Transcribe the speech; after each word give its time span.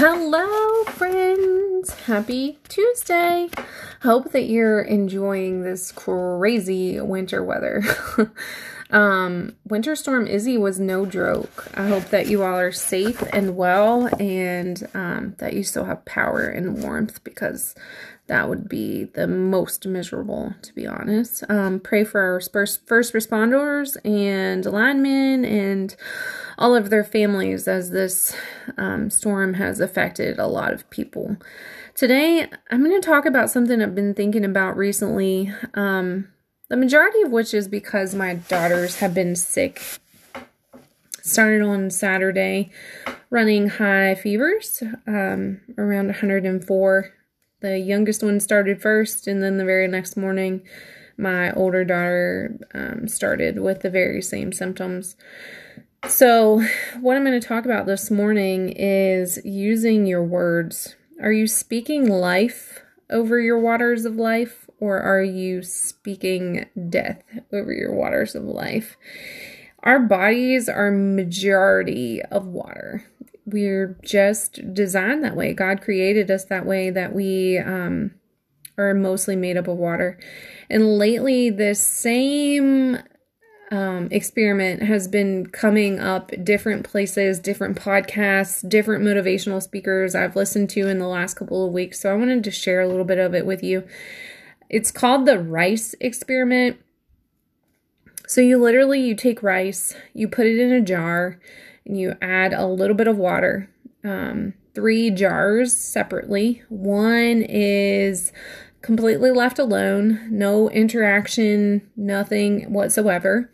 Hello, 0.00 0.84
friends. 0.94 1.67
Happy 2.06 2.58
Tuesday. 2.68 3.48
Hope 4.02 4.32
that 4.32 4.46
you're 4.46 4.80
enjoying 4.80 5.62
this 5.62 5.92
crazy 5.92 7.00
winter 7.00 7.44
weather. 7.44 7.82
um, 8.90 9.54
Winter 9.64 9.94
Storm 9.94 10.26
Izzy 10.26 10.58
was 10.58 10.80
no 10.80 11.06
joke. 11.06 11.68
I 11.74 11.86
hope 11.86 12.06
that 12.06 12.26
you 12.26 12.42
all 12.42 12.58
are 12.58 12.72
safe 12.72 13.22
and 13.32 13.56
well 13.56 14.08
and 14.20 14.88
um, 14.92 15.36
that 15.38 15.52
you 15.52 15.62
still 15.62 15.84
have 15.84 16.04
power 16.04 16.48
and 16.48 16.82
warmth 16.82 17.22
because 17.22 17.76
that 18.28 18.48
would 18.48 18.68
be 18.68 19.04
the 19.04 19.26
most 19.26 19.86
miserable, 19.86 20.54
to 20.62 20.74
be 20.74 20.86
honest. 20.86 21.44
Um, 21.48 21.80
pray 21.80 22.04
for 22.04 22.20
our 22.20 22.40
first, 22.40 22.86
first 22.86 23.14
responders 23.14 23.96
and 24.04 24.64
linemen 24.66 25.44
and 25.46 25.96
all 26.58 26.74
of 26.74 26.90
their 26.90 27.04
families 27.04 27.66
as 27.66 27.90
this 27.90 28.36
um, 28.76 29.08
storm 29.08 29.54
has 29.54 29.80
affected 29.80 30.38
a 30.38 30.46
lot 30.46 30.74
of 30.74 30.88
people. 30.90 31.38
Today, 31.94 32.48
I'm 32.70 32.84
going 32.84 33.00
to 33.00 33.06
talk 33.06 33.26
about 33.26 33.50
something 33.50 33.82
I've 33.82 33.94
been 33.94 34.14
thinking 34.14 34.44
about 34.44 34.76
recently, 34.76 35.52
um, 35.74 36.28
the 36.68 36.76
majority 36.76 37.22
of 37.22 37.30
which 37.30 37.54
is 37.54 37.68
because 37.68 38.14
my 38.14 38.34
daughters 38.34 38.96
have 38.96 39.14
been 39.14 39.34
sick. 39.34 39.82
Started 41.22 41.62
on 41.62 41.90
Saturday, 41.90 42.70
running 43.30 43.68
high 43.68 44.14
fevers, 44.14 44.82
um, 45.06 45.60
around 45.76 46.06
104 46.06 47.12
the 47.60 47.78
youngest 47.78 48.22
one 48.22 48.40
started 48.40 48.80
first, 48.80 49.26
and 49.26 49.42
then 49.42 49.56
the 49.56 49.64
very 49.64 49.88
next 49.88 50.16
morning, 50.16 50.62
my 51.16 51.52
older 51.52 51.84
daughter 51.84 52.56
um, 52.72 53.08
started 53.08 53.58
with 53.58 53.80
the 53.80 53.90
very 53.90 54.22
same 54.22 54.52
symptoms. 54.52 55.16
So, 56.06 56.62
what 57.00 57.16
I'm 57.16 57.24
going 57.24 57.40
to 57.40 57.46
talk 57.46 57.64
about 57.64 57.86
this 57.86 58.10
morning 58.10 58.68
is 58.70 59.40
using 59.44 60.06
your 60.06 60.22
words. 60.22 60.94
Are 61.20 61.32
you 61.32 61.46
speaking 61.46 62.08
life 62.08 62.80
over 63.10 63.40
your 63.40 63.58
waters 63.58 64.04
of 64.04 64.16
life, 64.16 64.68
or 64.80 65.00
are 65.00 65.22
you 65.22 65.62
speaking 65.62 66.66
death 66.88 67.22
over 67.52 67.72
your 67.72 67.92
waters 67.92 68.34
of 68.34 68.44
life? 68.44 68.96
Our 69.82 70.00
bodies 70.00 70.68
are 70.68 70.90
majority 70.90 72.22
of 72.22 72.46
water 72.46 73.04
we're 73.52 73.98
just 74.02 74.74
designed 74.74 75.24
that 75.24 75.36
way. 75.36 75.54
God 75.54 75.80
created 75.80 76.30
us 76.30 76.44
that 76.46 76.66
way 76.66 76.90
that 76.90 77.14
we 77.14 77.58
um, 77.58 78.12
are 78.76 78.94
mostly 78.94 79.36
made 79.36 79.56
up 79.56 79.68
of 79.68 79.76
water. 79.76 80.18
And 80.68 80.98
lately, 80.98 81.50
this 81.50 81.80
same 81.80 82.98
um, 83.70 84.08
experiment 84.10 84.82
has 84.82 85.08
been 85.08 85.46
coming 85.46 86.00
up 86.00 86.32
different 86.42 86.84
places, 86.84 87.38
different 87.38 87.78
podcasts, 87.78 88.66
different 88.66 89.04
motivational 89.04 89.62
speakers 89.62 90.14
I've 90.14 90.36
listened 90.36 90.70
to 90.70 90.88
in 90.88 90.98
the 90.98 91.06
last 91.06 91.34
couple 91.34 91.66
of 91.66 91.72
weeks. 91.72 92.00
So 92.00 92.10
I 92.10 92.14
wanted 92.14 92.44
to 92.44 92.50
share 92.50 92.80
a 92.80 92.88
little 92.88 93.04
bit 93.04 93.18
of 93.18 93.34
it 93.34 93.44
with 93.44 93.62
you. 93.62 93.86
It's 94.70 94.90
called 94.90 95.26
the 95.26 95.38
rice 95.38 95.94
experiment. 96.00 96.78
So 98.26 98.40
you 98.40 98.58
literally 98.58 99.00
you 99.00 99.14
take 99.14 99.42
rice, 99.42 99.94
you 100.14 100.28
put 100.28 100.46
it 100.46 100.58
in 100.58 100.72
a 100.72 100.80
jar, 100.80 101.38
and 101.84 101.98
you 101.98 102.16
add 102.20 102.52
a 102.52 102.66
little 102.66 102.96
bit 102.96 103.08
of 103.08 103.16
water, 103.16 103.70
um, 104.04 104.54
three 104.74 105.10
jars 105.10 105.74
separately. 105.74 106.62
One 106.68 107.42
is 107.42 108.32
completely 108.82 109.30
left 109.30 109.58
alone, 109.58 110.28
no 110.30 110.70
interaction, 110.70 111.88
nothing 111.96 112.72
whatsoever. 112.72 113.50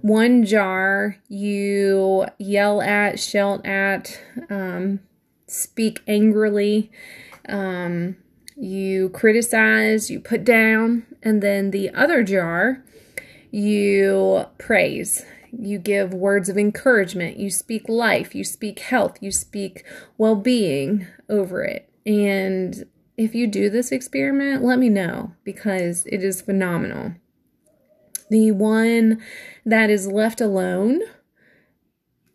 One 0.00 0.44
jar 0.44 1.16
you 1.28 2.26
yell 2.38 2.80
at, 2.80 3.18
shout 3.20 3.64
at, 3.66 4.18
um, 4.48 5.00
speak 5.46 6.00
angrily, 6.06 6.90
um, 7.48 8.16
you 8.56 9.10
criticize, 9.10 10.10
you 10.10 10.20
put 10.20 10.44
down, 10.44 11.06
and 11.22 11.42
then 11.42 11.70
the 11.70 11.90
other 11.90 12.22
jar 12.22 12.84
you 13.50 14.44
praise 14.58 15.24
you 15.52 15.78
give 15.78 16.14
words 16.14 16.48
of 16.48 16.56
encouragement, 16.56 17.36
you 17.36 17.50
speak 17.50 17.88
life, 17.88 18.34
you 18.34 18.44
speak 18.44 18.78
health, 18.80 19.18
you 19.20 19.32
speak 19.32 19.84
well 20.16 20.36
being 20.36 21.06
over 21.28 21.62
it. 21.62 21.88
And 22.06 22.84
if 23.20 23.34
you 23.34 23.46
do 23.46 23.68
this 23.68 23.92
experiment, 23.92 24.64
let 24.64 24.78
me 24.78 24.88
know 24.88 25.34
because 25.44 26.06
it 26.06 26.24
is 26.24 26.40
phenomenal. 26.40 27.12
The 28.30 28.50
one 28.52 29.20
that 29.66 29.90
is 29.90 30.06
left 30.06 30.40
alone 30.40 31.02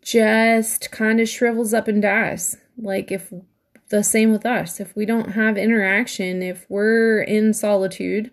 just 0.00 0.92
kind 0.92 1.18
of 1.18 1.28
shrivels 1.28 1.74
up 1.74 1.88
and 1.88 2.00
dies. 2.00 2.58
Like 2.78 3.10
if 3.10 3.32
the 3.88 4.04
same 4.04 4.30
with 4.30 4.46
us. 4.46 4.78
If 4.78 4.94
we 4.94 5.06
don't 5.06 5.32
have 5.32 5.56
interaction, 5.56 6.40
if 6.42 6.66
we're 6.68 7.20
in 7.20 7.52
solitude, 7.52 8.30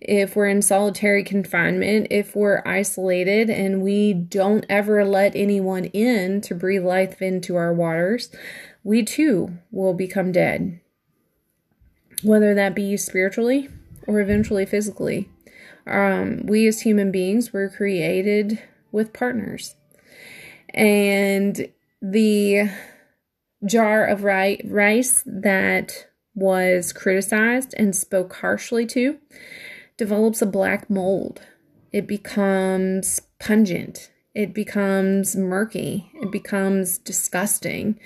if 0.00 0.36
we're 0.36 0.48
in 0.48 0.62
solitary 0.62 1.24
confinement, 1.24 2.08
if 2.10 2.36
we're 2.36 2.62
isolated 2.64 3.50
and 3.50 3.82
we 3.82 4.14
don't 4.14 4.66
ever 4.68 5.04
let 5.04 5.34
anyone 5.34 5.86
in 5.86 6.40
to 6.42 6.54
breathe 6.54 6.84
life 6.84 7.22
into 7.22 7.56
our 7.56 7.72
waters, 7.72 8.30
we 8.84 9.04
too 9.04 9.58
will 9.70 9.94
become 9.94 10.30
dead. 10.32 10.80
Whether 12.22 12.54
that 12.54 12.74
be 12.74 12.96
spiritually 12.96 13.68
or 14.06 14.20
eventually 14.20 14.66
physically. 14.66 15.28
Um, 15.86 16.46
we 16.46 16.66
as 16.66 16.80
human 16.80 17.10
beings 17.10 17.52
were 17.52 17.68
created 17.68 18.62
with 18.90 19.12
partners. 19.12 19.76
And 20.70 21.68
the 22.02 22.70
jar 23.64 24.04
of 24.04 24.24
rice 24.24 25.22
that 25.26 26.06
was 26.34 26.92
criticized 26.92 27.74
and 27.78 27.96
spoke 27.96 28.34
harshly 28.36 28.86
to 28.86 29.18
develops 29.96 30.42
a 30.42 30.46
black 30.46 30.90
mold. 30.90 31.40
It 31.92 32.06
becomes 32.06 33.20
pungent. 33.38 34.10
It 34.34 34.52
becomes 34.52 35.34
murky. 35.34 36.10
It 36.14 36.30
becomes 36.30 36.98
disgusting. 36.98 37.98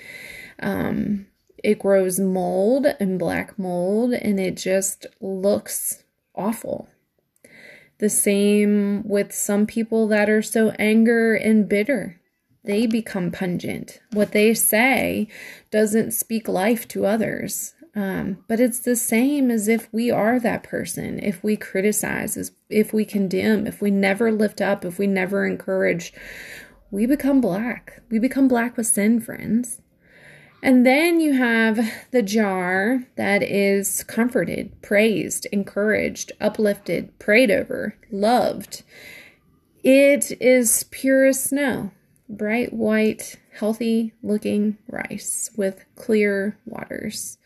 Um, 0.59 1.27
it 1.63 1.79
grows 1.79 2.19
mold 2.19 2.87
and 2.99 3.19
black 3.19 3.57
mold, 3.57 4.13
and 4.13 4.39
it 4.39 4.57
just 4.57 5.05
looks 5.19 6.03
awful. 6.35 6.89
The 7.99 8.09
same 8.09 9.07
with 9.07 9.31
some 9.33 9.67
people 9.67 10.07
that 10.07 10.29
are 10.29 10.41
so 10.41 10.71
anger 10.79 11.35
and 11.35 11.69
bitter 11.69 12.21
they 12.63 12.85
become 12.85 13.31
pungent. 13.31 13.99
What 14.11 14.31
they 14.31 14.53
say 14.53 15.27
doesn't 15.71 16.11
speak 16.11 16.47
life 16.47 16.87
to 16.89 17.05
others. 17.05 17.73
Um, 17.93 18.43
but 18.47 18.59
it's 18.59 18.79
the 18.79 18.95
same 18.95 19.51
as 19.51 19.67
if 19.67 19.91
we 19.91 20.09
are 20.09 20.39
that 20.39 20.63
person, 20.63 21.19
if 21.21 21.43
we 21.43 21.57
criticize, 21.57 22.51
if 22.69 22.93
we 22.93 23.03
condemn, 23.03 23.67
if 23.67 23.81
we 23.81 23.91
never 23.91 24.31
lift 24.31 24.61
up, 24.61 24.85
if 24.85 24.97
we 24.97 25.07
never 25.07 25.45
encourage, 25.45 26.13
we 26.89 27.05
become 27.05 27.41
black. 27.41 28.01
We 28.09 28.17
become 28.17 28.47
black 28.47 28.77
with 28.77 28.87
sin, 28.87 29.19
friends. 29.19 29.81
And 30.63 30.85
then 30.85 31.19
you 31.19 31.33
have 31.33 31.79
the 32.11 32.21
jar 32.21 33.03
that 33.15 33.41
is 33.41 34.03
comforted, 34.03 34.79
praised, 34.81 35.47
encouraged, 35.51 36.31
uplifted, 36.39 37.17
prayed 37.17 37.49
over, 37.49 37.95
loved. 38.11 38.83
It 39.83 40.39
is 40.39 40.85
pure 40.91 41.25
as 41.25 41.43
snow 41.43 41.91
bright 42.29 42.71
white, 42.71 43.35
healthy 43.53 44.13
looking 44.23 44.77
rice 44.87 45.49
with 45.57 45.83
clear 45.95 46.57
waters. 46.65 47.37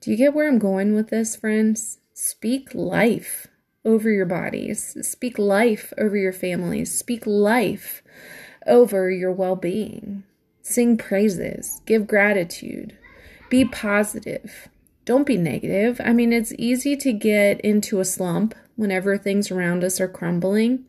Do 0.00 0.10
you 0.10 0.16
get 0.16 0.32
where 0.32 0.48
I'm 0.48 0.58
going 0.58 0.94
with 0.94 1.10
this, 1.10 1.36
friends? 1.36 1.98
Speak 2.14 2.74
life 2.74 3.46
over 3.84 4.10
your 4.10 4.26
bodies, 4.26 4.96
speak 5.06 5.38
life 5.38 5.92
over 5.98 6.16
your 6.16 6.32
families, 6.32 6.96
speak 6.96 7.26
life 7.26 8.02
over 8.66 9.10
your 9.10 9.32
well 9.32 9.56
being. 9.56 10.24
Sing 10.68 10.96
praises, 10.96 11.80
give 11.86 12.08
gratitude, 12.08 12.98
be 13.48 13.64
positive. 13.64 14.66
Don't 15.04 15.24
be 15.24 15.36
negative. 15.36 16.00
I 16.04 16.12
mean, 16.12 16.32
it's 16.32 16.52
easy 16.58 16.96
to 16.96 17.12
get 17.12 17.60
into 17.60 18.00
a 18.00 18.04
slump 18.04 18.52
whenever 18.74 19.16
things 19.16 19.52
around 19.52 19.84
us 19.84 20.00
are 20.00 20.08
crumbling, 20.08 20.84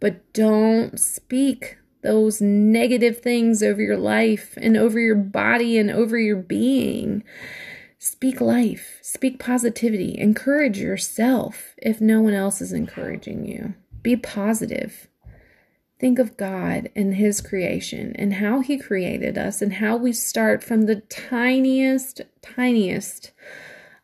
but 0.00 0.32
don't 0.32 0.98
speak 0.98 1.76
those 2.00 2.40
negative 2.40 3.20
things 3.20 3.62
over 3.62 3.82
your 3.82 3.98
life 3.98 4.54
and 4.56 4.74
over 4.78 4.98
your 4.98 5.16
body 5.16 5.76
and 5.76 5.90
over 5.90 6.16
your 6.18 6.38
being. 6.38 7.22
Speak 7.98 8.40
life, 8.40 9.00
speak 9.02 9.38
positivity, 9.38 10.16
encourage 10.16 10.78
yourself 10.78 11.74
if 11.76 12.00
no 12.00 12.22
one 12.22 12.32
else 12.32 12.62
is 12.62 12.72
encouraging 12.72 13.44
you. 13.44 13.74
Be 14.02 14.16
positive. 14.16 15.09
Think 16.00 16.18
of 16.18 16.38
God 16.38 16.88
and 16.96 17.14
His 17.14 17.42
creation 17.42 18.16
and 18.16 18.34
how 18.34 18.60
He 18.60 18.78
created 18.78 19.36
us 19.36 19.60
and 19.60 19.74
how 19.74 19.96
we 19.96 20.12
start 20.14 20.64
from 20.64 20.82
the 20.82 21.02
tiniest, 21.02 22.22
tiniest 22.40 23.32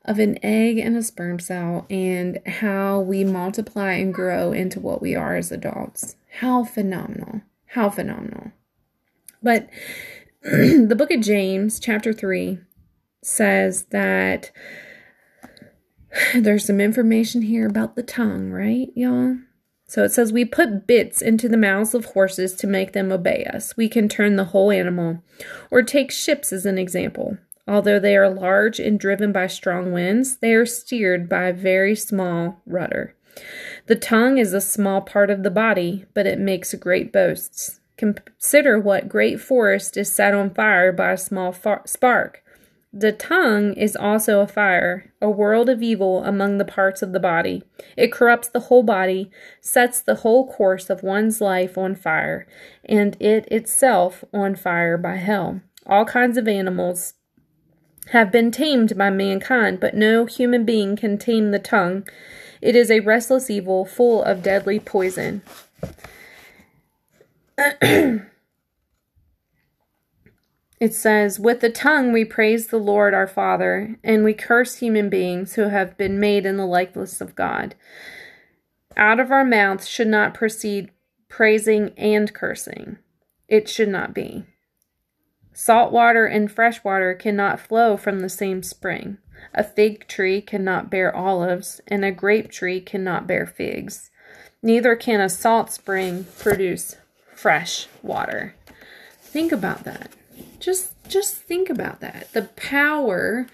of 0.05 0.19
an 0.19 0.39
egg 0.45 0.77
and 0.77 0.95
a 0.95 1.03
sperm 1.03 1.41
cell 1.41 1.87
and 1.89 2.39
how 2.47 3.01
we 3.01 3.25
multiply 3.25 3.93
and 3.95 4.13
grow 4.13 4.53
into 4.53 4.79
what 4.79 5.01
we 5.01 5.17
are 5.17 5.37
as 5.37 5.51
adults. 5.51 6.17
How 6.41 6.65
phenomenal! 6.65 7.41
How 7.71 7.89
phenomenal. 7.89 8.53
But 9.43 9.69
the 10.43 10.95
book 10.97 11.11
of 11.11 11.23
James, 11.23 11.81
chapter 11.81 12.13
3, 12.13 12.59
says 13.23 13.85
that 13.87 14.53
there's 16.35 16.67
some 16.67 16.81
information 16.81 17.41
here 17.41 17.67
about 17.67 17.97
the 17.97 18.03
tongue, 18.03 18.51
right, 18.51 18.89
y'all? 18.95 19.39
So 19.87 20.03
it 20.03 20.13
says, 20.13 20.33
We 20.33 20.45
put 20.45 20.87
bits 20.87 21.23
into 21.23 21.49
the 21.49 21.57
mouths 21.57 21.95
of 21.95 22.07
horses 22.07 22.55
to 22.55 22.67
make 22.67 22.93
them 22.93 23.13
obey 23.13 23.45
us. 23.45 23.77
We 23.77 23.89
can 23.89 24.09
turn 24.09 24.37
the 24.37 24.45
whole 24.45 24.71
animal. 24.71 25.23
Or 25.71 25.83
take 25.83 26.11
ships 26.11 26.53
as 26.53 26.67
an 26.67 26.79
example. 26.79 27.39
Although 27.69 27.99
they 27.99 28.17
are 28.17 28.29
large 28.29 28.79
and 28.79 28.99
driven 28.99 29.33
by 29.33 29.47
strong 29.49 29.93
winds, 29.93 30.37
they 30.37 30.55
are 30.55 30.67
steered 30.67 31.29
by 31.29 31.45
a 31.45 31.53
very 31.53 31.97
small 31.97 32.61
rudder. 32.67 33.15
The 33.87 33.97
tongue 33.97 34.39
is 34.39 34.53
a 34.53 34.61
small 34.61 35.01
part 35.01 35.31
of 35.31 35.43
the 35.43 35.51
body, 35.51 36.05
but 36.15 36.27
it 36.27 36.39
makes 36.39 36.75
great 36.75 37.13
boasts. 37.13 37.81
Consider 37.97 38.79
what 38.79 39.09
great 39.09 39.41
forest 39.41 39.97
is 39.97 40.13
set 40.13 40.35
on 40.35 40.51
fire 40.51 40.93
by 40.93 41.13
a 41.13 41.19
small 41.19 41.53
far- 41.53 41.83
spark. 41.87 42.43
The 42.99 43.13
tongue 43.13 43.75
is 43.75 43.95
also 43.95 44.41
a 44.41 44.47
fire, 44.47 45.13
a 45.21 45.29
world 45.29 45.69
of 45.69 45.83
evil 45.83 46.25
among 46.25 46.57
the 46.57 46.65
parts 46.65 47.03
of 47.03 47.13
the 47.13 47.21
body. 47.21 47.63
It 47.95 48.11
corrupts 48.11 48.49
the 48.49 48.61
whole 48.61 48.83
body, 48.83 49.31
sets 49.61 50.01
the 50.01 50.15
whole 50.15 50.51
course 50.51 50.89
of 50.89 51.03
one's 51.03 51.43
life 51.43 51.77
on 51.77 51.95
fire, 51.95 52.47
and 52.87 53.15
it 53.21 53.47
itself 53.53 54.25
on 54.33 54.57
fire 54.57 54.97
by 54.97 55.17
hell. 55.17 55.61
All 55.85 56.07
kinds 56.07 56.39
of 56.39 56.49
animals 56.49 57.13
have 58.13 58.33
been 58.33 58.51
tamed 58.51 58.97
by 58.97 59.11
mankind, 59.11 59.79
but 59.79 59.95
no 59.95 60.25
human 60.25 60.65
being 60.65 60.97
can 60.97 61.19
tame 61.19 61.51
the 61.51 61.59
tongue. 61.59 62.09
It 62.63 62.75
is 62.75 62.91
a 62.91 63.01
restless 63.01 63.51
evil 63.51 63.85
full 63.85 64.23
of 64.23 64.43
deadly 64.43 64.81
poison. 64.81 65.43
It 70.79 70.93
says, 70.93 71.41
With 71.41 71.61
the 71.61 71.71
tongue 71.71 72.13
we 72.13 72.25
praise 72.25 72.67
the 72.67 72.79
Lord 72.79 73.15
our 73.15 73.27
Father, 73.27 73.97
and 74.05 74.25
we 74.25 74.35
curse 74.35 74.77
human 74.77 75.09
beings 75.09 75.55
who 75.55 75.69
have 75.69 75.97
been 75.97 76.21
made 76.21 76.45
in 76.45 76.57
the 76.59 76.67
likeness 76.67 77.21
of 77.21 77.35
God. 77.35 77.75
Out 78.97 79.19
of 79.19 79.31
our 79.31 79.45
mouths 79.45 79.89
should 79.89 80.09
not 80.09 80.35
proceed 80.35 80.91
praising 81.29 81.93
and 81.97 82.33
cursing. 82.35 82.99
It 83.49 83.69
should 83.69 83.89
not 83.89 84.13
be. 84.13 84.45
Salt 85.53 85.93
water 85.93 86.27
and 86.27 86.53
fresh 86.53 86.85
water 86.85 87.15
cannot 87.15 87.61
flow 87.61 87.97
from 87.97 88.21
the 88.21 88.29
same 88.29 88.63
spring. 88.63 89.17
A 89.55 89.65
fig 89.65 90.07
tree 90.07 90.43
cannot 90.43 90.91
bear 90.91 91.15
olives, 91.15 91.81
and 91.89 92.05
a 92.05 92.13
grape 92.13 92.51
tree 92.51 92.81
cannot 92.81 93.27
bear 93.27 93.47
figs. 93.47 94.11
Neither 94.63 94.97
can 94.97 95.21
a 95.21 95.31
salt 95.31 95.71
spring 95.73 96.27
produce 96.39 96.97
fresh 97.35 97.87
water. 98.03 98.55
Think 99.21 99.53
about 99.53 99.85
that 99.85 100.11
just 100.61 100.93
just 101.09 101.37
think 101.37 101.71
about 101.71 102.01
that. 102.01 102.33
The 102.33 102.43
power 102.43 103.47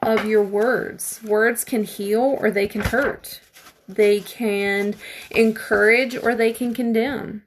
of 0.00 0.26
your 0.26 0.42
words. 0.42 1.20
Words 1.22 1.64
can 1.64 1.84
heal 1.84 2.36
or 2.40 2.50
they 2.50 2.66
can 2.66 2.80
hurt. 2.80 3.40
They 3.88 4.20
can 4.20 4.94
encourage 5.30 6.16
or 6.16 6.34
they 6.34 6.52
can 6.52 6.74
condemn. 6.74 7.44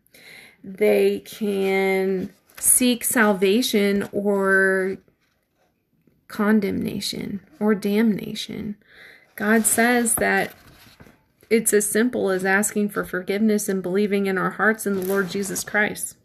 They 0.64 1.20
can 1.20 2.34
seek 2.58 3.04
salvation 3.04 4.08
or 4.12 4.98
condemnation 6.28 7.42
or 7.60 7.76
damnation. 7.76 8.76
God 9.36 9.66
says 9.66 10.16
that 10.16 10.54
it's 11.50 11.74
as 11.74 11.90
simple 11.90 12.30
as 12.30 12.46
asking 12.46 12.90
for 12.90 13.04
forgiveness 13.04 13.70
and 13.70 13.84
believing 13.84 14.26
in 14.26 14.38
our 14.38 14.52
hearts 14.52 14.88
in 14.88 14.96
the 14.96 15.06
Lord 15.06 15.30
Jesus 15.30 15.64
Christ. 15.64 16.18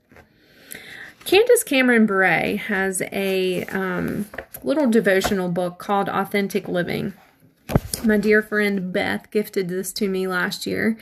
Candace 1.25 1.63
Cameron 1.63 2.07
Bure 2.07 2.57
has 2.57 3.03
a 3.13 3.65
um, 3.67 4.27
little 4.63 4.89
devotional 4.89 5.49
book 5.49 5.79
called 5.79 6.09
Authentic 6.09 6.67
Living. 6.67 7.13
My 8.05 8.17
dear 8.17 8.43
friend 8.43 8.93
Beth 8.93 9.31
gifted 9.31 9.69
this 9.69 9.93
to 9.95 10.09
me 10.09 10.27
last 10.27 10.67
year, 10.67 10.97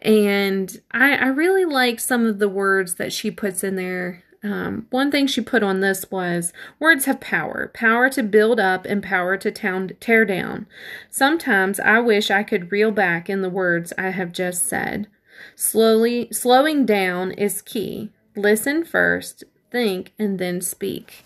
and 0.00 0.80
I, 0.92 1.16
I 1.16 1.26
really 1.26 1.64
like 1.64 2.00
some 2.00 2.24
of 2.24 2.38
the 2.38 2.48
words 2.48 2.94
that 2.94 3.12
she 3.12 3.30
puts 3.30 3.64
in 3.64 3.76
there. 3.76 4.22
Um, 4.42 4.86
one 4.90 5.10
thing 5.10 5.26
she 5.26 5.40
put 5.40 5.64
on 5.64 5.80
this 5.80 6.08
was 6.10 6.52
words 6.78 7.06
have 7.06 7.20
power 7.20 7.72
power 7.74 8.08
to 8.10 8.22
build 8.22 8.60
up 8.60 8.84
and 8.84 9.02
power 9.02 9.36
to 9.36 9.50
town, 9.50 9.90
tear 9.98 10.24
down. 10.24 10.66
Sometimes 11.10 11.80
I 11.80 11.98
wish 11.98 12.30
I 12.30 12.44
could 12.44 12.70
reel 12.70 12.92
back 12.92 13.28
in 13.28 13.42
the 13.42 13.50
words 13.50 13.92
I 13.98 14.10
have 14.10 14.32
just 14.32 14.68
said. 14.68 15.08
Slowly, 15.56 16.28
slowing 16.32 16.86
down 16.86 17.32
is 17.32 17.60
key. 17.60 18.12
Listen 18.36 18.84
first, 18.84 19.44
think, 19.76 20.14
and 20.18 20.38
then 20.38 20.62
speak. 20.62 21.22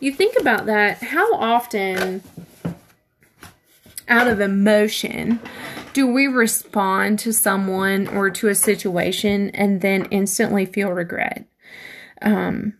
You 0.00 0.10
think 0.10 0.34
about 0.40 0.64
that, 0.64 1.02
how 1.02 1.34
often 1.34 2.22
out 4.08 4.28
of 4.28 4.40
emotion 4.40 5.40
do 5.92 6.06
we 6.06 6.26
respond 6.26 7.18
to 7.18 7.34
someone 7.34 8.08
or 8.08 8.30
to 8.30 8.48
a 8.48 8.54
situation 8.54 9.50
and 9.50 9.82
then 9.82 10.06
instantly 10.06 10.64
feel 10.64 10.90
regret? 10.90 11.46
Um, 12.22 12.78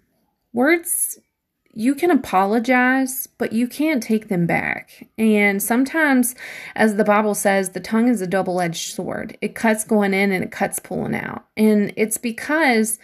words, 0.55 1.19
you 1.75 1.95
can 1.95 2.11
apologize, 2.11 3.29
but 3.37 3.53
you 3.53 3.69
can't 3.69 4.03
take 4.03 4.29
them 4.29 4.47
back. 4.47 5.11
And 5.19 5.63
sometimes, 5.63 6.35
as 6.75 6.97
the 6.97 7.05
Bible 7.05 7.35
says, 7.35 7.71
the 7.71 7.81
tongue 7.81 8.09
is 8.09 8.23
a 8.23 8.27
double 8.27 8.63
edged 8.63 8.95
sword. 8.95 9.37
It 9.43 9.55
cuts 9.55 9.85
going 9.85 10.15
in 10.15 10.33
and 10.33 10.43
it 10.43 10.51
cuts 10.51 10.79
pulling 10.79 11.15
out. 11.15 11.45
And 11.55 11.93
it's 11.99 12.17
because 12.17 12.99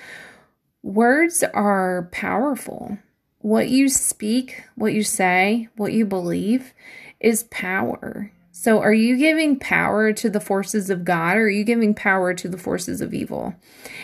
Words 0.83 1.45
are 1.55 2.09
powerful. 2.11 2.99
What 3.39 3.69
you 3.69 3.89
speak, 3.89 4.65
what 4.75 4.93
you 4.93 5.05
say, 5.05 5.69
what 5.77 5.93
you 5.93 6.05
believe 6.05 6.75
is 7.21 7.45
power. 7.45 8.33
So, 8.51 8.81
are 8.81 8.93
you 8.93 9.17
giving 9.17 9.59
power 9.59 10.13
to 10.13 10.29
the 10.29 10.41
forces 10.41 10.91
of 10.91 11.05
God 11.05 11.37
or 11.37 11.43
are 11.43 11.51
you 11.51 11.65
giving 11.65 11.95
power 11.95 12.35
to 12.35 12.49
the 12.49 12.59
forces 12.59 13.01
of 13.01 13.15
evil? 13.15 13.55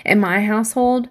In 0.04 0.20
my 0.20 0.40
household, 0.40 1.08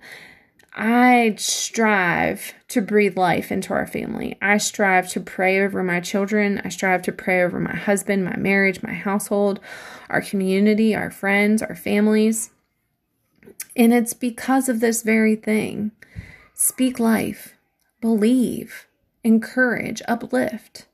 I 0.74 1.36
strive 1.38 2.54
to 2.70 2.82
breathe 2.82 3.18
life 3.18 3.52
into 3.52 3.74
our 3.74 3.88
family. 3.88 4.38
I 4.42 4.58
strive 4.58 5.10
to 5.10 5.20
pray 5.20 5.62
over 5.62 5.84
my 5.84 6.00
children. 6.00 6.62
I 6.64 6.70
strive 6.70 7.02
to 7.04 7.12
pray 7.12 7.42
over 7.44 7.60
my 7.60 7.76
husband, 7.76 8.24
my 8.24 8.38
marriage, 8.38 8.84
my 8.84 8.94
household, 8.94 9.60
our 10.10 10.22
community, 10.22 10.96
our 10.96 11.10
friends, 11.12 11.62
our 11.62 11.76
families. 11.76 12.52
And 13.78 13.94
it's 13.94 14.14
because 14.14 14.68
of 14.68 14.80
this 14.80 15.04
very 15.04 15.36
thing. 15.36 15.92
Speak 16.56 17.00
life, 17.00 17.56
believe, 18.02 18.88
encourage, 19.24 20.02
uplift. 20.08 20.88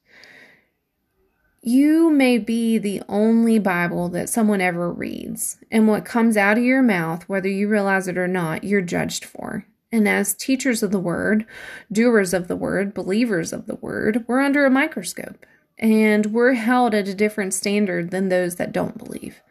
You 1.61 2.09
may 2.09 2.37
be 2.37 2.78
the 2.78 3.02
only 3.07 3.57
Bible 3.57 4.09
that 4.09 4.28
someone 4.28 4.59
ever 4.59 4.92
reads, 4.92 5.57
and 5.71 5.87
what 5.87 6.04
comes 6.04 6.35
out 6.35 6.57
of 6.57 6.63
your 6.66 6.81
mouth, 6.81 7.30
whether 7.30 7.47
you 7.47 7.69
realize 7.69 8.09
it 8.09 8.18
or 8.18 8.28
not, 8.28 8.66
you're 8.66 8.81
judged 8.81 9.23
for. 9.23 9.66
And 9.90 10.06
as 10.06 10.33
teachers 10.33 10.83
of 10.83 10.92
the 10.92 10.99
word, 10.99 11.45
doers 11.90 12.33
of 12.33 12.49
the 12.49 12.57
word, 12.57 12.94
believers 12.94 13.54
of 13.54 13.66
the 13.66 13.75
word, 13.75 14.25
we're 14.28 14.42
under 14.42 14.66
a 14.66 14.71
microscope 14.71 15.45
and 15.78 16.28
we're 16.28 16.54
held 16.54 16.94
at 16.94 17.07
a 17.07 17.13
different 17.13 17.54
standard 17.54 18.11
than 18.11 18.28
those 18.28 18.56
that 18.56 18.73
don't 18.73 18.97
believe. 18.97 19.42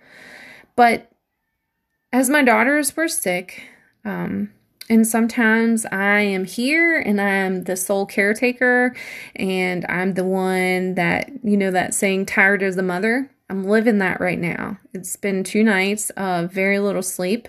But 0.76 1.11
as 2.12 2.28
my 2.28 2.42
daughters 2.42 2.96
were 2.96 3.08
sick, 3.08 3.62
um, 4.04 4.50
and 4.90 5.06
sometimes 5.06 5.86
I 5.86 6.20
am 6.20 6.44
here 6.44 6.98
and 6.98 7.20
I'm 7.20 7.64
the 7.64 7.76
sole 7.76 8.04
caretaker 8.04 8.94
and 9.36 9.86
I'm 9.88 10.14
the 10.14 10.24
one 10.24 10.94
that, 10.96 11.30
you 11.42 11.56
know, 11.56 11.70
that 11.70 11.94
saying 11.94 12.26
tired 12.26 12.62
as 12.62 12.76
a 12.76 12.82
mother. 12.82 13.30
I'm 13.48 13.64
living 13.64 13.98
that 13.98 14.20
right 14.20 14.38
now. 14.38 14.78
It's 14.92 15.16
been 15.16 15.44
two 15.44 15.62
nights 15.62 16.10
of 16.10 16.52
very 16.52 16.78
little 16.78 17.02
sleep 17.02 17.48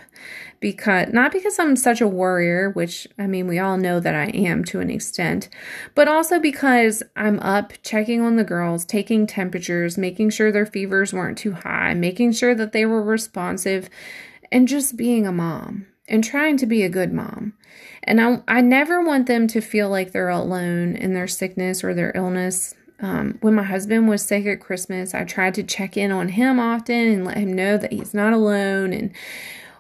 because 0.60 1.12
not 1.12 1.32
because 1.32 1.60
I'm 1.60 1.76
such 1.76 2.02
a 2.02 2.08
warrior, 2.08 2.70
which 2.70 3.08
I 3.18 3.28
mean, 3.28 3.48
we 3.48 3.60
all 3.60 3.78
know 3.78 4.00
that 4.00 4.16
I 4.16 4.26
am 4.28 4.64
to 4.66 4.80
an 4.80 4.90
extent, 4.90 5.50
but 5.96 6.08
also 6.08 6.40
because 6.40 7.04
I'm 7.16 7.40
up 7.40 7.74
checking 7.84 8.22
on 8.22 8.36
the 8.36 8.44
girls, 8.44 8.86
taking 8.86 9.28
temperatures, 9.28 9.98
making 9.98 10.30
sure 10.30 10.52
their 10.52 10.66
fevers 10.66 11.14
weren't 11.14 11.38
too 11.38 11.54
high, 11.54 11.94
making 11.94 12.34
sure 12.34 12.56
that 12.56 12.72
they 12.74 12.86
were 12.86 13.04
responsive 13.04 13.90
and 14.54 14.68
just 14.68 14.96
being 14.96 15.26
a 15.26 15.32
mom 15.32 15.88
and 16.08 16.24
trying 16.24 16.58
to 16.58 16.68
be 16.68 16.84
a 16.84 16.90
good 16.90 17.12
mom. 17.12 17.54
And 18.04 18.22
I, 18.22 18.44
I 18.48 18.62
never 18.62 19.02
want 19.02 19.26
them 19.26 19.48
to 19.48 19.62
feel 19.62 19.90
like 19.90 20.12
they're 20.12 20.30
alone 20.30 20.96
in 20.96 21.14
their 21.14 21.28
sickness 21.28 21.84
or 21.84 21.94
their 21.94 22.12
illness. 22.16 22.76
Um, 23.00 23.40
when 23.42 23.56
my 23.56 23.64
husband 23.64 24.08
was 24.08 24.24
sick 24.24 24.46
at 24.46 24.60
Christmas, 24.60 25.16
I 25.16 25.24
tried 25.24 25.56
to 25.56 25.64
check 25.64 25.98
in 25.98 26.12
on 26.12 26.30
him 26.30 26.60
often 26.60 26.96
and 26.96 27.26
let 27.26 27.38
him 27.38 27.52
know 27.52 27.78
that 27.78 27.92
he's 27.92 28.14
not 28.14 28.32
alone. 28.32 28.94
And 28.94 29.12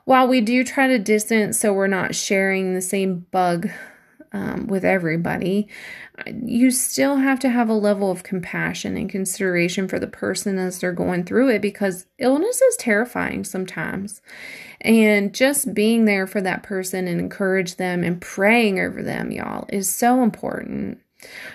while 0.05 0.27
we 0.27 0.41
do 0.41 0.63
try 0.63 0.87
to 0.87 0.97
distance 0.97 1.59
so 1.59 1.71
we're 1.71 1.87
not 1.87 2.15
sharing 2.15 2.73
the 2.73 2.81
same 2.81 3.27
bug 3.31 3.69
um, 4.33 4.67
with 4.67 4.83
everybody, 4.83 5.67
you 6.27 6.71
still 6.71 7.17
have 7.17 7.39
to 7.39 7.49
have 7.49 7.69
a 7.69 7.73
level 7.73 8.11
of 8.11 8.23
compassion 8.23 8.97
and 8.97 9.09
consideration 9.09 9.87
for 9.87 9.99
the 9.99 10.07
person 10.07 10.57
as 10.57 10.79
they're 10.79 10.91
going 10.91 11.23
through 11.23 11.49
it 11.49 11.61
because 11.61 12.07
illness 12.17 12.61
is 12.61 12.75
terrifying 12.77 13.43
sometimes. 13.43 14.21
And 14.81 15.33
just 15.33 15.73
being 15.73 16.05
there 16.05 16.27
for 16.27 16.41
that 16.41 16.63
person 16.63 17.07
and 17.07 17.19
encourage 17.19 17.75
them 17.75 18.03
and 18.03 18.19
praying 18.19 18.79
over 18.79 19.01
them, 19.01 19.31
y'all, 19.31 19.65
is 19.69 19.89
so 19.89 20.23
important. 20.23 20.99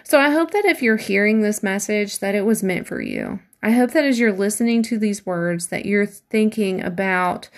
So 0.04 0.18
I 0.18 0.30
hope 0.30 0.52
that 0.52 0.64
if 0.64 0.82
you're 0.82 0.96
hearing 0.96 1.42
this 1.42 1.62
message 1.62 2.20
that 2.20 2.34
it 2.34 2.46
was 2.46 2.62
meant 2.62 2.86
for 2.86 3.02
you. 3.02 3.40
I 3.62 3.72
hope 3.72 3.90
that 3.90 4.04
as 4.04 4.18
you're 4.18 4.32
listening 4.32 4.82
to 4.84 4.98
these 4.98 5.26
words 5.26 5.66
that 5.68 5.84
you're 5.84 6.06
thinking 6.06 6.82
about 6.82 7.48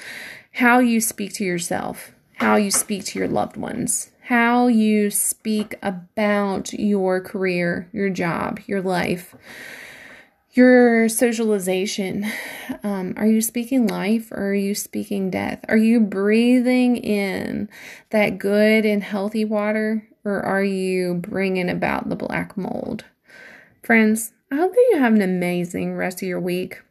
how 0.52 0.78
you 0.78 1.00
speak 1.00 1.34
to 1.34 1.44
yourself, 1.44 2.12
how 2.34 2.56
you 2.56 2.70
speak 2.70 3.04
to 3.04 3.18
your 3.18 3.28
loved 3.28 3.56
ones, 3.56 4.10
how 4.30 4.68
you 4.68 5.10
speak 5.10 5.74
about 5.82 6.72
your 6.72 7.20
career, 7.20 7.88
your 7.92 8.08
job, 8.08 8.60
your 8.64 8.80
life, 8.80 9.34
your 10.52 11.08
socialization. 11.08 12.24
Um, 12.84 13.14
are 13.16 13.26
you 13.26 13.42
speaking 13.42 13.88
life 13.88 14.30
or 14.30 14.50
are 14.50 14.54
you 14.54 14.76
speaking 14.76 15.30
death? 15.30 15.64
Are 15.68 15.76
you 15.76 15.98
breathing 15.98 16.96
in 16.96 17.68
that 18.10 18.38
good 18.38 18.86
and 18.86 19.02
healthy 19.02 19.44
water 19.44 20.06
or 20.24 20.40
are 20.40 20.62
you 20.62 21.14
bringing 21.14 21.68
about 21.68 22.08
the 22.08 22.14
black 22.14 22.56
mold? 22.56 23.06
Friends, 23.82 24.32
I 24.52 24.54
hope 24.54 24.70
that 24.70 24.88
you 24.92 24.98
have 25.00 25.12
an 25.14 25.22
amazing 25.22 25.96
rest 25.96 26.22
of 26.22 26.28
your 26.28 26.38
week. 26.38 26.82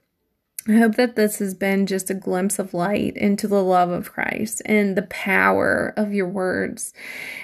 I 0.69 0.73
hope 0.73 0.95
that 0.97 1.15
this 1.15 1.39
has 1.39 1.55
been 1.55 1.87
just 1.87 2.11
a 2.11 2.13
glimpse 2.13 2.59
of 2.59 2.75
light 2.75 3.17
into 3.17 3.47
the 3.47 3.63
love 3.63 3.89
of 3.89 4.11
Christ 4.11 4.61
and 4.65 4.95
the 4.95 5.01
power 5.01 5.95
of 5.97 6.13
your 6.13 6.27
words 6.27 6.93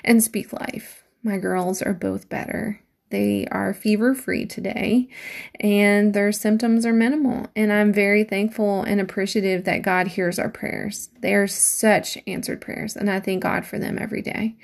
and 0.03 0.21
speak 0.21 0.53
life. 0.53 1.03
My 1.23 1.39
girls 1.39 1.81
are 1.81 1.95
both 1.95 2.29
better. 2.29 2.81
They 3.15 3.47
are 3.49 3.73
fever 3.73 4.13
free 4.13 4.45
today 4.45 5.07
and 5.61 6.13
their 6.13 6.33
symptoms 6.33 6.85
are 6.85 6.91
minimal. 6.91 7.47
And 7.55 7.71
I'm 7.71 7.93
very 7.93 8.25
thankful 8.25 8.83
and 8.83 8.99
appreciative 8.99 9.63
that 9.63 9.83
God 9.83 10.07
hears 10.07 10.37
our 10.37 10.49
prayers. 10.49 11.11
They 11.21 11.33
are 11.33 11.47
such 11.47 12.17
answered 12.27 12.59
prayers, 12.59 12.97
and 12.97 13.09
I 13.09 13.21
thank 13.21 13.41
God 13.41 13.65
for 13.65 13.79
them 13.79 13.97
every 13.97 14.21
day. 14.21 14.57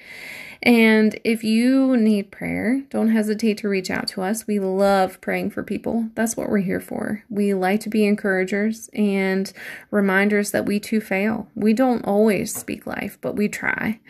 And 0.62 1.18
if 1.24 1.46
you 1.46 1.96
need 1.96 2.30
prayer, 2.30 2.84
don't 2.90 3.12
hesitate 3.12 3.58
to 3.60 3.70
reach 3.70 3.90
out 3.90 4.10
to 4.10 4.22
us. 4.22 4.46
We 4.46 4.60
love 4.60 5.22
praying 5.22 5.52
for 5.52 5.64
people. 5.64 6.10
That's 6.14 6.36
what 6.36 6.50
we're 6.50 6.58
here 6.58 6.82
for. 6.82 7.24
We 7.30 7.54
like 7.54 7.80
to 7.82 7.90
be 7.90 8.06
encouragers 8.06 8.90
and 8.94 9.52
reminders 9.92 10.52
that 10.52 10.66
we 10.66 10.82
too 10.82 11.00
fail. 11.00 11.48
We 11.56 11.72
don't 11.72 12.04
always 12.04 12.54
speak 12.54 12.86
life, 12.86 13.18
but 13.22 13.38
we 13.38 13.48
try. 13.48 14.02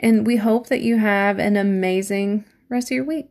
And 0.00 0.26
we 0.26 0.38
hope 0.38 0.66
that 0.66 0.82
you 0.82 0.98
have 0.98 1.38
an 1.38 1.56
amazing 1.56 2.44
rest 2.68 2.88
of 2.88 2.96
your 2.96 3.04
week. 3.04 3.28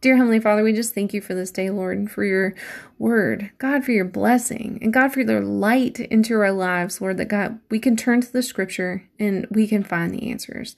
Dear 0.00 0.16
Heavenly 0.16 0.38
Father, 0.38 0.62
we 0.62 0.72
just 0.72 0.94
thank 0.94 1.12
you 1.12 1.20
for 1.20 1.34
this 1.34 1.50
day, 1.50 1.70
Lord, 1.70 1.98
and 1.98 2.08
for 2.08 2.24
your 2.24 2.54
word. 3.00 3.50
God, 3.58 3.84
for 3.84 3.90
your 3.90 4.04
blessing, 4.04 4.78
and 4.80 4.92
God, 4.92 5.12
for 5.12 5.22
your 5.22 5.40
light 5.40 5.98
into 5.98 6.34
our 6.34 6.52
lives, 6.52 7.00
Lord, 7.00 7.16
that 7.16 7.26
God, 7.26 7.58
we 7.68 7.80
can 7.80 7.96
turn 7.96 8.20
to 8.20 8.32
the 8.32 8.44
scripture 8.44 9.08
and 9.18 9.48
we 9.50 9.66
can 9.66 9.82
find 9.82 10.14
the 10.14 10.30
answers. 10.30 10.76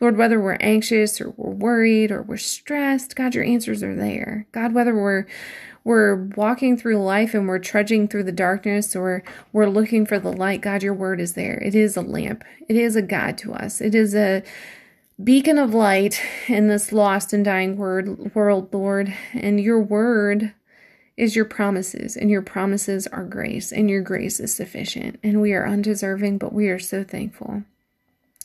Lord, 0.00 0.16
whether 0.16 0.40
we're 0.40 0.56
anxious 0.60 1.20
or 1.20 1.34
we're 1.36 1.52
worried 1.52 2.10
or 2.10 2.22
we're 2.22 2.38
stressed, 2.38 3.14
God, 3.14 3.34
your 3.34 3.44
answers 3.44 3.82
are 3.82 3.94
there. 3.94 4.46
God, 4.52 4.72
whether 4.72 4.94
we're 4.94 5.26
we're 5.84 6.14
walking 6.36 6.76
through 6.78 7.02
life 7.02 7.34
and 7.34 7.48
we're 7.48 7.58
trudging 7.58 8.06
through 8.06 8.22
the 8.22 8.32
darkness 8.32 8.94
or 8.94 9.24
we're 9.52 9.68
looking 9.68 10.06
for 10.06 10.18
the 10.18 10.32
light, 10.32 10.60
God, 10.60 10.82
your 10.82 10.94
word 10.94 11.20
is 11.20 11.34
there. 11.34 11.58
It 11.58 11.74
is 11.74 11.96
a 11.96 12.02
lamp. 12.02 12.44
It 12.68 12.76
is 12.76 12.94
a 12.94 13.02
guide 13.02 13.36
to 13.38 13.52
us. 13.52 13.80
It 13.80 13.94
is 13.94 14.14
a 14.14 14.44
beacon 15.24 15.58
of 15.58 15.74
light 15.74 16.20
in 16.48 16.68
this 16.68 16.92
lost 16.92 17.32
and 17.32 17.44
dying 17.44 17.76
word, 17.76 18.34
world, 18.34 18.72
Lord. 18.72 19.14
And 19.32 19.60
your 19.60 19.80
word 19.80 20.52
is 21.16 21.36
your 21.36 21.44
promises, 21.44 22.16
and 22.16 22.30
your 22.30 22.42
promises 22.42 23.06
are 23.08 23.24
grace, 23.24 23.70
and 23.70 23.90
your 23.90 24.00
grace 24.00 24.40
is 24.40 24.54
sufficient. 24.54 25.20
And 25.22 25.40
we 25.40 25.52
are 25.52 25.66
undeserving, 25.66 26.38
but 26.38 26.52
we 26.52 26.68
are 26.68 26.78
so 26.78 27.04
thankful. 27.04 27.64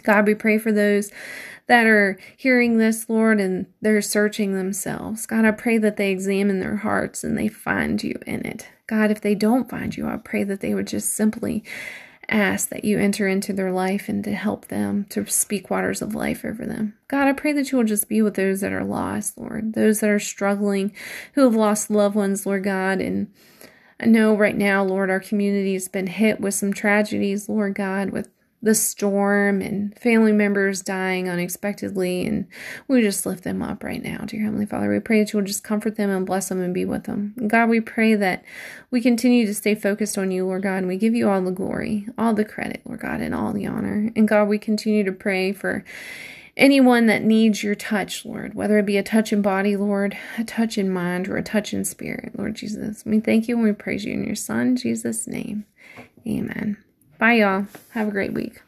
God, 0.04 0.28
we 0.28 0.36
pray 0.36 0.58
for 0.58 0.72
those 0.72 1.12
that 1.68 1.86
are 1.86 2.18
hearing 2.36 2.78
this, 2.78 3.10
Lord, 3.10 3.40
and 3.40 3.66
they're 3.82 4.02
searching 4.02 4.54
themselves. 4.54 5.26
God, 5.26 5.46
I 5.46 5.52
pray 5.52 5.78
that 5.78 5.98
they 5.98 6.12
examine 6.12 6.60
their 6.60 6.78
hearts 6.78 7.24
and 7.24 7.38
they 7.38 7.48
find 7.48 8.04
you 8.04 8.20
in 8.26 8.46
it. 8.46 8.68
God, 8.86 9.12
if 9.12 9.22
they 9.22 9.36
don't 9.36 9.70
find 9.70 9.96
you, 9.96 10.08
I 10.08 10.18
pray 10.18 10.44
that 10.44 10.62
they 10.62 10.74
would 10.74 10.88
just 10.88 11.14
simply 11.14 11.64
ask 12.30 12.70
that 12.70 12.84
you 12.84 13.00
enter 13.00 13.28
into 13.28 13.54
their 13.54 13.72
life 13.72 14.10
and 14.10 14.24
to 14.24 14.34
help 14.34 14.68
them 14.68 15.06
to 15.10 15.26
speak 15.28 15.70
waters 15.70 16.02
of 16.02 16.14
life 16.16 16.44
over 16.44 16.66
them. 16.66 16.94
God, 17.08 17.28
I 17.28 17.34
pray 17.34 17.54
that 17.54 17.72
you 17.72 17.78
will 17.78 17.86
just 17.86 18.10
be 18.10 18.22
with 18.22 18.36
those 18.36 18.62
that 18.62 18.74
are 18.74 18.84
lost, 18.84 19.38
Lord, 19.38 19.74
those 19.74 20.02
that 20.02 20.10
are 20.10 20.20
struggling, 20.20 20.94
who 21.34 21.44
have 21.44 21.56
lost 21.56 21.90
loved 21.90 22.16
ones, 22.16 22.46
Lord 22.46 22.64
God. 22.64 23.00
And 23.00 23.32
I 24.00 24.06
know 24.06 24.36
right 24.36 24.58
now, 24.58 24.84
Lord, 24.84 25.10
our 25.10 25.20
community 25.20 25.74
has 25.74 25.88
been 25.88 26.08
hit 26.08 26.42
with 26.42 26.54
some 26.54 26.74
tragedies, 26.74 27.48
Lord 27.48 27.76
God, 27.76 28.10
with 28.10 28.30
the 28.62 28.74
storm 28.74 29.62
and 29.62 29.98
family 30.00 30.32
members 30.32 30.82
dying 30.82 31.30
unexpectedly. 31.30 32.26
And 32.26 32.48
we 32.88 33.02
just 33.02 33.26
lift 33.26 33.44
them 33.44 33.62
up 33.62 33.84
right 33.84 34.04
now, 34.04 34.24
dear 34.26 34.42
Heavenly 34.42 34.66
Father. 34.66 34.90
We 34.90 35.00
pray 35.00 35.20
that 35.20 35.32
you 35.32 35.40
will 35.40 35.46
just 35.46 35.64
comfort 35.64 35.96
them 35.96 36.10
and 36.10 36.26
bless 36.26 36.50
them 36.50 36.62
and 36.62 36.74
be 36.74 36.86
with 36.86 37.04
them. 37.04 37.36
God, 37.48 37.70
we 37.70 37.80
pray 37.80 38.16
that 38.16 38.44
we 38.90 39.02
continue 39.02 39.46
to 39.46 39.54
stay 39.54 39.76
focused 39.76 40.18
on 40.18 40.32
you, 40.32 40.46
Lord 40.46 40.64
God, 40.64 40.78
and 40.78 40.88
we 40.88 40.98
give 40.98 41.14
you 41.14 41.30
all 41.30 41.42
the 41.42 41.52
glory, 41.52 42.08
all 42.18 42.34
the 42.34 42.46
credit, 42.46 42.82
Lord 42.86 43.02
God, 43.02 43.22
and 43.22 43.36
all 43.36 43.54
the 43.54 43.68
honor. 43.68 44.12
And 44.16 44.28
God, 44.28 44.48
we 44.48 44.58
continue 44.58 45.04
to 45.04 45.12
pray 45.12 45.54
for 45.54 45.86
anyone 46.56 47.06
that 47.06 47.24
needs 47.24 47.62
your 47.62 47.76
touch, 47.76 48.26
Lord, 48.26 48.56
whether 48.56 48.80
it 48.80 48.86
be 48.88 48.98
a 48.98 49.04
touch 49.04 49.32
in 49.32 49.44
body, 49.44 49.78
Lord, 49.78 50.18
a 50.40 50.44
touch 50.44 50.80
in 50.80 50.92
mind, 50.92 51.28
or 51.28 51.38
a 51.38 51.44
touch 51.44 51.74
in 51.74 51.86
spirit, 51.86 52.38
Lord 52.38 52.56
Jesus. 52.56 53.06
We 53.06 53.20
thank 53.20 53.48
you 53.48 53.56
and 53.56 53.64
we 53.64 53.72
praise 53.74 54.04
you 54.04 54.14
in 54.14 54.24
your 54.24 54.36
Son, 54.36 54.76
Jesus' 54.76 55.28
name. 55.28 55.66
Amen. 56.28 56.78
Bye, 57.20 57.34
y'all. 57.34 57.66
Have 57.92 58.08
a 58.10 58.12
great 58.12 58.34
week. 58.34 58.62